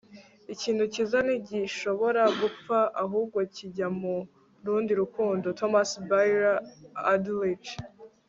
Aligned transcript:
ikintu 0.53 0.83
cyiza 0.93 1.17
ntigishobora 1.25 2.21
gupfa, 2.39 2.77
ahubwo 3.03 3.39
kijya 3.55 3.87
mu 3.99 4.15
rundi 4.65 4.91
rukundo- 5.01 5.45
thomas 5.59 5.89
bailey 6.09 6.59
aldrich 7.11 7.69